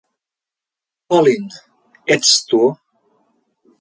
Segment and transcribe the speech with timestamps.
[1.13, 1.45] Colin,
[2.17, 2.63] ets tu?